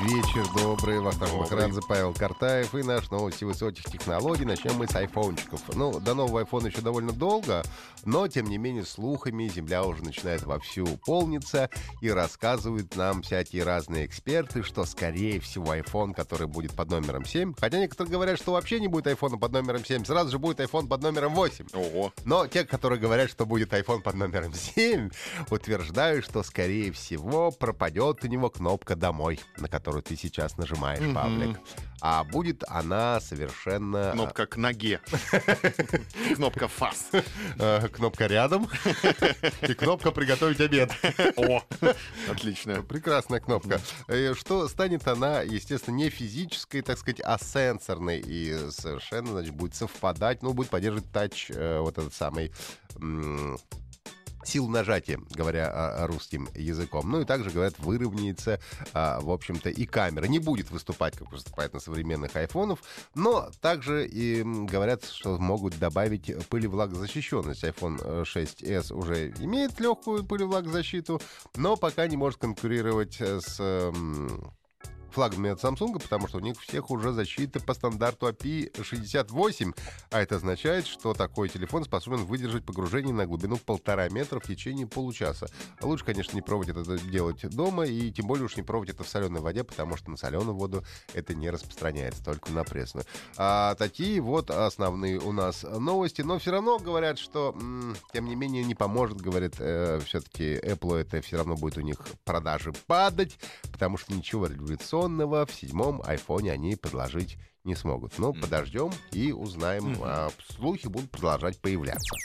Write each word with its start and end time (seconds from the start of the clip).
Вечер 0.00 0.46
добрый. 0.54 1.00
Вахтанг 1.00 1.32
Махарадзе, 1.32 1.80
Павел 1.88 2.12
Картаев 2.12 2.74
и 2.74 2.82
наш 2.82 3.10
новости 3.10 3.44
высоких 3.44 3.84
технологий. 3.84 4.44
Начнем 4.44 4.74
мы 4.74 4.86
с 4.86 4.94
айфончиков. 4.94 5.62
Ну, 5.74 5.98
до 6.00 6.12
нового 6.12 6.40
айфона 6.40 6.66
еще 6.66 6.82
довольно 6.82 7.12
долго, 7.12 7.62
но, 8.04 8.28
тем 8.28 8.46
не 8.46 8.58
менее, 8.58 8.84
слухами 8.84 9.48
земля 9.48 9.84
уже 9.84 10.04
начинает 10.04 10.42
вовсю 10.42 10.86
полниться 11.06 11.70
и 12.02 12.10
рассказывают 12.10 12.94
нам 12.94 13.22
всякие 13.22 13.64
разные 13.64 14.04
эксперты, 14.04 14.62
что, 14.62 14.84
скорее 14.84 15.40
всего, 15.40 15.74
iPhone, 15.74 16.12
который 16.12 16.46
будет 16.46 16.72
под 16.72 16.90
номером 16.90 17.24
7, 17.24 17.54
хотя 17.58 17.78
некоторые 17.78 18.12
говорят, 18.12 18.38
что 18.38 18.52
вообще 18.52 18.80
не 18.80 18.88
будет 18.88 19.06
iPhone 19.06 19.38
под 19.38 19.52
номером 19.52 19.82
7, 19.82 20.04
сразу 20.04 20.30
же 20.30 20.38
будет 20.38 20.60
iPhone 20.60 20.88
под 20.88 21.00
номером 21.00 21.34
8. 21.34 21.68
Ого. 21.72 22.12
Но 22.26 22.46
те, 22.46 22.64
которые 22.64 23.00
говорят, 23.00 23.30
что 23.30 23.46
будет 23.46 23.72
iPhone 23.72 24.02
под 24.02 24.14
номером 24.14 24.52
7, 24.76 25.08
утверждают, 25.50 26.26
что, 26.26 26.42
скорее 26.42 26.92
всего, 26.92 27.50
пропадет 27.50 28.22
у 28.24 28.26
него 28.26 28.50
кнопка 28.50 28.94
«Домой», 28.94 29.40
на 29.56 29.68
которую 29.68 29.95
ты 30.02 30.16
сейчас 30.16 30.56
нажимаешь, 30.56 31.00
Мгм. 31.00 31.14
Павлик. 31.14 31.60
А 32.00 32.24
будет 32.24 32.62
она 32.68 33.20
совершенно... 33.20 34.12
Кнопка 34.12 34.46
к 34.46 34.56
ноге. 34.58 35.00
Кнопка 36.34 36.68
фас. 36.68 37.08
э, 37.58 37.88
кнопка 37.88 38.26
рядом 38.26 38.68
и 39.62 39.74
кнопка 39.74 40.10
«Приготовить 40.12 40.60
обед». 40.60 40.92
О, 41.36 41.62
отлично. 42.30 42.82
Прекрасная 42.82 43.40
кнопка. 43.40 43.80
Э, 44.08 44.34
Что 44.34 44.68
станет 44.68 45.08
она, 45.08 45.40
естественно, 45.40 45.94
не 45.94 46.10
физической, 46.10 46.82
так 46.82 46.98
сказать, 46.98 47.20
а 47.24 47.38
сенсорной. 47.38 48.20
И 48.24 48.54
совершенно, 48.70 49.28
значит, 49.32 49.54
будет 49.54 49.74
совпадать, 49.74 50.42
ну, 50.42 50.52
будет 50.52 50.68
поддерживать 50.68 51.10
тач, 51.10 51.50
э, 51.50 51.78
вот 51.80 51.96
этот 51.98 52.14
самый... 52.14 52.52
м, 54.46 54.50
силу 54.50 54.68
нажатия, 54.68 55.20
говоря 55.30 56.06
русским 56.06 56.48
языком. 56.54 57.10
Ну 57.10 57.20
и 57.20 57.24
также, 57.24 57.50
говорят, 57.50 57.78
выровняется, 57.78 58.60
а, 58.92 59.20
в 59.20 59.30
общем-то, 59.30 59.70
и 59.70 59.86
камера. 59.86 60.26
Не 60.26 60.38
будет 60.38 60.70
выступать, 60.70 61.16
как 61.16 61.32
выступает 61.32 61.74
на 61.74 61.80
современных 61.80 62.36
айфонов, 62.36 62.80
но 63.14 63.50
также 63.60 64.06
и 64.06 64.42
говорят, 64.42 65.04
что 65.04 65.38
могут 65.38 65.78
добавить 65.78 66.32
пылевлагозащищенность. 66.48 67.64
iPhone 67.64 68.00
э, 68.02 68.22
6s 68.22 68.92
уже 68.92 69.30
имеет 69.40 69.78
легкую 69.80 70.24
пылевлагозащиту, 70.24 71.20
но 71.56 71.76
пока 71.76 72.06
не 72.06 72.16
может 72.16 72.40
конкурировать 72.40 73.16
э, 73.20 73.40
с 73.40 73.92
флагами 75.16 75.48
от 75.48 75.64
Samsung, 75.64 75.98
потому 75.98 76.28
что 76.28 76.36
у 76.36 76.40
них 76.42 76.60
всех 76.60 76.90
уже 76.90 77.10
защита 77.10 77.58
по 77.58 77.72
стандарту 77.72 78.28
API-68, 78.28 79.74
а 80.10 80.20
это 80.20 80.36
означает, 80.36 80.86
что 80.86 81.14
такой 81.14 81.48
телефон 81.48 81.84
способен 81.84 82.26
выдержать 82.26 82.66
погружение 82.66 83.14
на 83.14 83.24
глубину 83.24 83.56
полтора 83.56 84.10
метра 84.10 84.40
в 84.40 84.46
течение 84.46 84.86
получаса. 84.86 85.48
Лучше, 85.80 86.04
конечно, 86.04 86.36
не 86.36 86.42
пробовать 86.42 86.68
это 86.68 86.98
делать 86.98 87.48
дома, 87.48 87.86
и 87.86 88.12
тем 88.12 88.26
более 88.26 88.44
уж 88.44 88.58
не 88.58 88.62
пробовать 88.62 88.90
это 88.90 89.04
в 89.04 89.08
соленой 89.08 89.40
воде, 89.40 89.64
потому 89.64 89.96
что 89.96 90.10
на 90.10 90.18
соленую 90.18 90.54
воду 90.54 90.84
это 91.14 91.34
не 91.34 91.48
распространяется, 91.48 92.22
только 92.22 92.52
на 92.52 92.64
пресную. 92.64 93.06
А 93.38 93.74
такие 93.76 94.20
вот 94.20 94.50
основные 94.50 95.18
у 95.18 95.32
нас 95.32 95.62
новости, 95.62 96.20
но 96.20 96.38
все 96.38 96.50
равно 96.50 96.78
говорят, 96.78 97.18
что, 97.18 97.56
тем 98.12 98.26
не 98.26 98.36
менее, 98.36 98.64
не 98.64 98.74
поможет, 98.74 99.22
говорят, 99.22 99.54
все-таки 99.54 100.56
Apple 100.56 100.98
это 100.98 101.22
все 101.22 101.38
равно 101.38 101.56
будет 101.56 101.78
у 101.78 101.80
них 101.80 101.96
продажи 102.26 102.74
падать, 102.86 103.38
потому 103.76 103.98
что 103.98 104.14
ничего 104.14 104.46
революционного 104.46 105.44
в 105.44 105.52
седьмом 105.52 106.00
айфоне 106.02 106.50
они 106.50 106.76
предложить 106.76 107.36
не 107.62 107.74
смогут. 107.74 108.18
Но 108.18 108.32
подождем 108.32 108.90
и 109.12 109.32
узнаем. 109.32 109.98
А 110.02 110.30
слухи 110.48 110.86
будут 110.86 111.10
продолжать 111.10 111.60
появляться. 111.60 112.16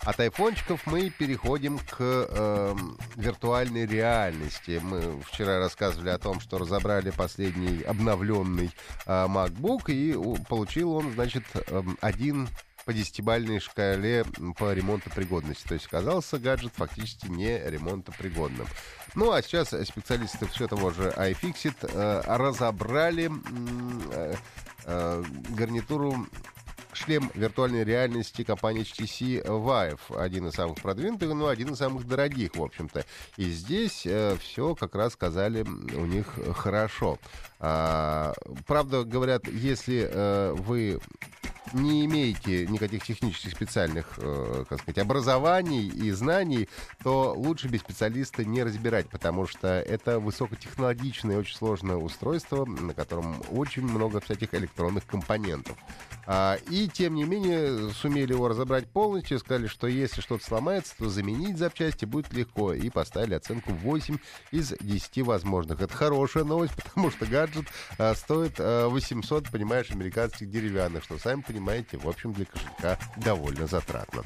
От 0.00 0.20
айфончиков 0.20 0.86
мы 0.86 1.10
переходим 1.10 1.78
к 1.78 2.00
эм, 2.00 2.96
виртуальной 3.16 3.86
реальности. 3.86 4.80
Мы 4.82 5.20
вчера 5.22 5.58
рассказывали 5.58 6.08
о 6.10 6.18
том, 6.18 6.40
что 6.40 6.56
разобрали 6.56 7.10
последний 7.10 7.82
обновленный 7.82 8.70
э, 9.06 9.10
MacBook, 9.26 9.90
и 9.92 10.14
у- 10.14 10.36
получил 10.44 10.92
он, 10.94 11.12
значит, 11.12 11.44
эм, 11.68 11.98
один 12.00 12.48
по 12.84 12.92
десятибальной 12.92 13.60
шкале 13.60 14.24
по 14.58 14.72
ремонтопригодности. 14.72 15.66
То 15.66 15.74
есть 15.74 15.86
оказался 15.86 16.38
гаджет 16.38 16.72
фактически 16.74 17.26
не 17.26 17.58
ремонтопригодным. 17.58 18.66
Ну, 19.14 19.32
а 19.32 19.42
сейчас 19.42 19.68
специалисты 19.68 20.46
все 20.46 20.66
того 20.66 20.90
же 20.90 21.14
iFixit 21.16 21.76
э, 21.82 22.22
разобрали 22.26 23.30
э, 24.12 24.34
э, 24.84 25.24
гарнитуру 25.50 26.26
шлем 26.92 27.30
виртуальной 27.34 27.84
реальности 27.84 28.44
компании 28.44 28.82
HTC 28.82 29.44
Vive. 29.44 30.16
Один 30.16 30.48
из 30.48 30.54
самых 30.54 30.80
продвинутых, 30.80 31.32
но 31.34 31.48
один 31.48 31.72
из 31.72 31.78
самых 31.78 32.06
дорогих, 32.06 32.54
в 32.54 32.62
общем-то. 32.62 33.04
И 33.36 33.50
здесь 33.50 34.06
все 34.40 34.74
как 34.74 34.94
раз 34.94 35.14
сказали 35.14 35.62
у 35.62 36.06
них 36.06 36.38
хорошо. 36.56 37.18
А, 37.58 38.34
правда, 38.66 39.04
говорят, 39.04 39.48
если 39.48 40.08
э, 40.08 40.52
вы 40.52 41.00
не 41.74 42.04
имеете 42.06 42.66
никаких 42.66 43.04
технических 43.04 43.52
специальных, 43.52 44.06
э, 44.18 44.64
как 44.68 44.80
сказать, 44.80 44.98
образований 44.98 45.88
и 45.88 46.10
знаний, 46.12 46.68
то 47.02 47.34
лучше 47.36 47.68
без 47.68 47.80
специалиста 47.80 48.44
не 48.44 48.62
разбирать, 48.62 49.08
потому 49.08 49.46
что 49.46 49.68
это 49.68 50.20
высокотехнологичное, 50.20 51.38
очень 51.38 51.56
сложное 51.56 51.96
устройство, 51.96 52.64
на 52.64 52.94
котором 52.94 53.42
очень 53.50 53.82
много 53.82 54.20
всяких 54.20 54.54
электронных 54.54 55.06
компонентов. 55.06 55.76
А, 56.26 56.58
и, 56.70 56.88
тем 56.88 57.14
не 57.14 57.24
менее, 57.24 57.90
сумели 57.90 58.32
его 58.32 58.48
разобрать 58.48 58.86
полностью, 58.86 59.38
сказали, 59.38 59.66
что 59.66 59.86
если 59.86 60.20
что-то 60.20 60.44
сломается, 60.44 60.94
то 60.96 61.10
заменить 61.10 61.58
запчасти 61.58 62.04
будет 62.04 62.32
легко, 62.32 62.72
и 62.72 62.88
поставили 62.88 63.34
оценку 63.34 63.72
8 63.72 64.16
из 64.50 64.74
10 64.80 65.18
возможных. 65.22 65.80
Это 65.80 65.94
хорошая 65.94 66.44
новость, 66.44 66.74
потому 66.82 67.10
что 67.10 67.26
гаджет 67.26 67.66
а, 67.98 68.14
стоит 68.14 68.54
а, 68.58 68.88
800, 68.88 69.50
понимаешь, 69.50 69.90
американских 69.90 70.50
деревянных, 70.50 71.04
что, 71.04 71.18
сами 71.18 71.42
понимаете, 71.42 71.63
в 71.98 72.08
общем, 72.08 72.32
для 72.32 72.44
кошелька 72.44 72.98
довольно 73.16 73.66
затратно. 73.66 74.24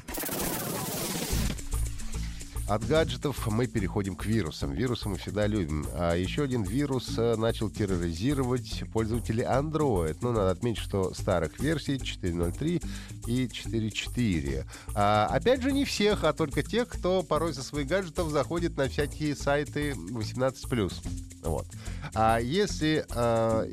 От 2.69 2.85
гаджетов 2.85 3.47
мы 3.47 3.65
переходим 3.65 4.15
к 4.15 4.27
вирусам. 4.27 4.73
Вирусы 4.73 5.09
мы 5.09 5.17
всегда 5.17 5.47
любим. 5.47 5.87
А 5.95 6.13
еще 6.13 6.43
один 6.43 6.61
вирус 6.61 7.17
э, 7.17 7.35
начал 7.35 7.71
терроризировать 7.71 8.83
пользователей 8.93 9.43
Android. 9.43 10.17
Ну, 10.21 10.33
надо 10.33 10.51
отметить, 10.51 10.83
что 10.83 11.11
старых 11.15 11.59
версий 11.59 11.95
4.03 11.95 12.85
и 13.25 13.47
4.4. 13.47 14.65
А, 14.93 15.25
опять 15.31 15.63
же, 15.63 15.71
не 15.71 15.83
всех, 15.83 16.23
а 16.23 16.31
только 16.31 16.61
тех, 16.61 16.87
кто 16.87 17.23
порой 17.23 17.55
со 17.55 17.63
своих 17.63 17.87
гаджетов 17.87 18.29
заходит 18.29 18.77
на 18.77 18.87
всякие 18.87 19.35
сайты 19.35 19.93
18+. 19.93 20.93
Вот. 21.41 21.65
А 22.13 22.37
если 22.37 23.03
а, 23.15 23.65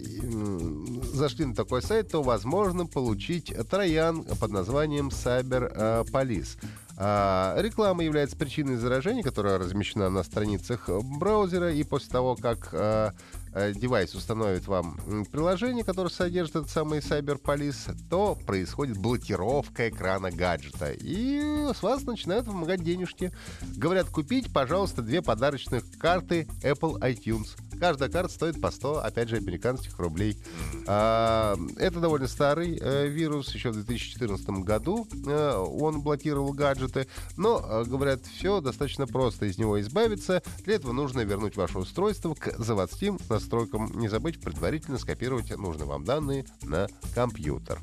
зашли 1.13 1.45
на 1.45 1.55
такой 1.55 1.83
сайт, 1.83 2.13
то 2.13 2.23
возможно 2.23 2.87
получить 2.87 3.53
троян 3.69 4.25
под 4.25 4.51
названием 4.53 5.09
Cyber 5.09 5.71
а, 5.75 6.05
Police. 6.05 6.57
А, 6.99 7.55
реклама 7.61 8.05
является 8.05 8.37
причиной 8.37 8.77
заражения, 8.77 9.23
которая 9.23 9.59
размещена 9.59 10.09
на 10.09 10.23
страницах 10.23 10.89
браузера, 10.89 11.73
и 11.73 11.83
после 11.85 12.11
того, 12.11 12.37
как 12.37 12.71
а, 12.73 13.13
а, 13.53 13.73
девайс 13.73 14.15
установит 14.15 14.67
вам 14.67 14.99
приложение, 15.31 15.85
которое 15.85 16.09
содержит 16.09 16.57
этот 16.57 16.71
самый 16.71 17.01
Cyber 17.01 17.41
Police, 17.41 17.95
то 18.09 18.39
происходит 18.47 18.97
блокировка 18.97 19.91
экрана 19.91 20.31
гаджета, 20.31 20.93
и 20.93 21.71
с 21.75 21.83
вас 21.83 22.03
начинают 22.05 22.47
вымогать 22.47 22.83
денежки. 22.83 23.31
Говорят, 23.77 24.09
купить, 24.09 24.51
пожалуйста, 24.53 25.03
две 25.03 25.21
подарочных 25.21 25.85
карты 25.99 26.49
Apple 26.63 26.99
iTunes. 27.01 27.57
Каждая 27.79 28.09
карта 28.09 28.33
стоит 28.33 28.61
по 28.61 28.71
100, 28.71 29.05
опять 29.05 29.29
же, 29.29 29.37
американских 29.37 29.99
рублей. 29.99 30.39
А, 30.87 31.57
это 31.77 32.01
довольно 32.01 32.29
старый 32.29 32.79
э, 32.81 33.09
вирус. 33.09 33.55
Еще 33.55 33.71
в 33.71 33.75
2014 33.75 34.49
году 34.65 35.07
э, 35.27 35.57
он 35.57 36.01
блокировал 36.03 36.53
гаджеты. 36.53 37.07
Но, 37.37 37.65
э, 37.65 37.85
говорят, 37.85 38.21
все 38.27 38.61
достаточно 38.61 39.07
просто 39.07 39.47
из 39.47 39.59
него 39.59 39.81
избавиться. 39.81 40.43
Для 40.65 40.77
этого 40.77 40.93
нужно 40.93 41.21
вернуть 41.21 41.57
ваше 41.57 41.79
устройство 41.79 42.35
к 42.35 42.55
заводским 42.59 43.19
настройкам. 43.29 43.99
Не 43.99 44.09
забыть 44.09 44.41
предварительно 44.41 44.99
скопировать 44.99 45.57
нужные 45.57 45.87
вам 45.87 46.05
данные 46.05 46.47
на 46.63 46.89
компьютер. 47.15 47.79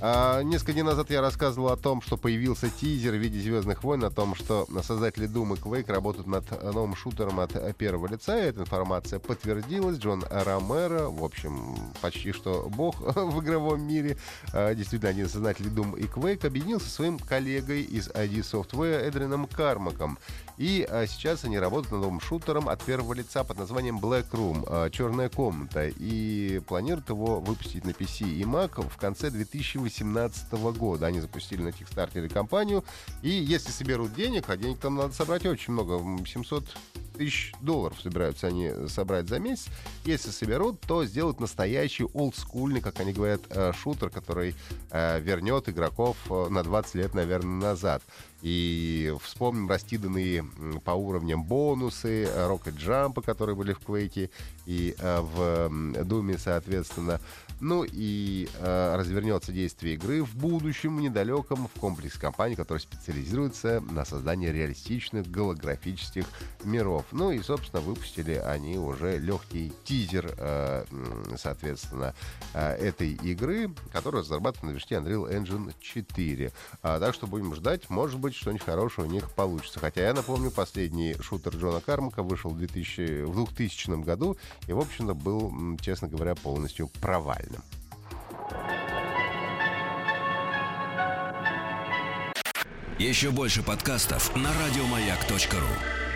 А, 0.00 0.42
несколько 0.42 0.74
дней 0.74 0.82
назад 0.82 1.10
я 1.10 1.20
рассказывал 1.20 1.70
о 1.70 1.76
том, 1.76 2.00
что 2.02 2.16
появился 2.16 2.70
тизер 2.70 3.14
в 3.14 3.16
виде 3.16 3.40
«Звездных 3.40 3.82
войн», 3.82 4.04
о 4.04 4.10
том, 4.10 4.36
что 4.36 4.68
создатели 4.84 5.28
Doom 5.28 5.56
и 5.56 5.60
Quake 5.60 5.92
работают 5.92 6.28
над 6.28 6.62
новым 6.62 6.94
шутером 6.94 7.40
от 7.40 7.76
первого 7.76 8.06
лица. 8.06 8.36
Эта 8.36 8.60
информация 8.60 9.18
подтвердилась. 9.18 9.98
Джон 9.98 10.24
Ромеро, 10.30 11.08
в 11.08 11.24
общем, 11.24 11.76
почти 12.00 12.30
что 12.30 12.68
бог 12.70 13.00
в 13.16 13.42
игровом 13.42 13.82
мире, 13.82 14.18
а, 14.52 14.72
действительно 14.72 15.10
один 15.10 15.26
из 15.26 15.32
создателей 15.32 15.70
Doom 15.70 15.98
и 15.98 16.04
Quake, 16.04 16.46
объединился 16.46 16.86
со 16.86 16.94
своим 16.94 17.18
коллегой 17.18 17.82
из 17.82 18.08
ID 18.08 18.42
Software 18.42 19.00
Эдрином 19.00 19.48
Кармаком. 19.48 20.16
И 20.58 20.86
а, 20.88 21.08
сейчас 21.08 21.42
они 21.42 21.58
работают 21.58 21.90
над 21.90 22.02
новым 22.02 22.20
шутером 22.20 22.68
от 22.68 22.80
первого 22.84 23.14
лица 23.14 23.42
под 23.42 23.58
названием 23.58 23.98
Black 23.98 24.30
Room, 24.30 24.90
«Черная 24.90 25.28
комната». 25.28 25.88
И 25.88 26.60
планируют 26.68 27.08
его 27.08 27.40
выпустить 27.40 27.84
на 27.84 27.90
PC 27.90 28.28
и 28.28 28.42
Mac 28.42 28.88
в 28.88 28.96
конце 28.96 29.30
2018 29.30 29.87
2018 29.88 30.52
года. 30.78 31.06
Они 31.06 31.20
запустили 31.20 31.62
на 31.62 31.68
Kickstarter 31.68 32.28
компанию. 32.28 32.84
И 33.22 33.30
если 33.30 33.70
соберут 33.70 34.14
денег, 34.14 34.48
а 34.48 34.56
денег 34.56 34.78
там 34.78 34.96
надо 34.96 35.14
собрать 35.14 35.46
очень 35.46 35.72
много, 35.72 36.02
700 36.24 36.64
тысяч 37.18 37.52
долларов 37.60 38.00
собираются 38.00 38.46
они 38.46 38.70
собрать 38.88 39.28
за 39.28 39.38
месяц. 39.38 39.66
Если 40.04 40.30
соберут, 40.30 40.80
то 40.80 41.04
сделают 41.04 41.40
настоящий 41.40 42.04
олдскульный, 42.04 42.80
как 42.80 43.00
они 43.00 43.12
говорят, 43.12 43.42
э, 43.50 43.72
шутер, 43.72 44.08
который 44.08 44.54
э, 44.90 45.20
вернет 45.20 45.68
игроков 45.68 46.16
э, 46.30 46.48
на 46.48 46.62
20 46.62 46.94
лет, 46.94 47.14
наверное, 47.14 47.70
назад. 47.70 48.02
И 48.40 49.12
вспомним 49.20 49.68
раскиданные 49.68 50.44
по 50.84 50.92
уровням 50.92 51.42
бонусы, 51.42 52.24
Jump, 52.24 53.20
которые 53.22 53.56
были 53.56 53.72
в 53.72 53.80
Quake 53.80 54.30
и 54.64 54.94
в 55.00 56.04
Думе, 56.04 56.38
соответственно. 56.38 57.20
Ну 57.60 57.84
и 57.84 58.48
э, 58.60 58.96
развернется 58.96 59.50
действие 59.50 59.94
игры 59.94 60.22
в 60.22 60.36
будущем, 60.36 61.00
недалеком, 61.00 61.66
в 61.66 61.80
комплексе 61.80 62.18
компаний, 62.20 62.54
которая 62.54 62.80
специализируется 62.80 63.82
на 63.90 64.04
создании 64.04 64.48
реалистичных 64.48 65.28
голографических 65.28 66.24
миров. 66.62 67.04
Ну 67.12 67.30
и, 67.30 67.40
собственно, 67.40 67.80
выпустили 67.80 68.34
они 68.34 68.76
уже 68.78 69.18
легкий 69.18 69.72
тизер, 69.84 70.34
э, 70.36 70.84
соответственно, 71.36 72.14
э, 72.52 72.74
этой 72.74 73.12
игры, 73.12 73.70
которая 73.92 74.22
разрабатывается 74.22 74.66
на 74.66 74.72
движке 74.72 74.96
Unreal 74.96 75.30
Engine 75.30 75.74
4. 75.80 76.52
А, 76.82 77.00
так 77.00 77.14
что 77.14 77.26
будем 77.26 77.54
ждать, 77.54 77.88
может 77.88 78.18
быть, 78.18 78.34
что-нибудь 78.34 78.64
хорошее 78.64 79.08
у 79.08 79.10
них 79.10 79.30
получится. 79.30 79.80
Хотя 79.80 80.02
я 80.02 80.14
напомню, 80.14 80.50
последний 80.50 81.14
шутер 81.20 81.56
Джона 81.56 81.80
Кармака 81.80 82.22
вышел 82.22 82.50
в, 82.50 82.58
2000, 82.58 83.24
в 83.24 83.34
2000 83.34 84.02
году 84.02 84.36
и, 84.66 84.72
в 84.72 84.78
общем-то, 84.78 85.14
был, 85.14 85.52
честно 85.80 86.08
говоря, 86.08 86.34
полностью 86.34 86.88
провальным. 87.00 87.62
Еще 92.98 93.30
больше 93.30 93.62
подкастов 93.62 94.34
на 94.34 94.50
радиомаяк.ру 94.52 96.07